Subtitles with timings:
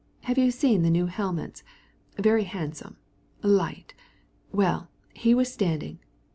[0.21, 1.61] Have you seen the new helmets?
[2.17, 2.81] Very nice,
[3.43, 3.95] lighter.
[4.51, 5.99] Well, so he's standing....